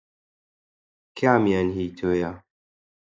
[1.17, 2.31] کامیان هی تۆیە؟